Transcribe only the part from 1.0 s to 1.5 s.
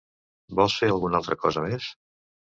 altra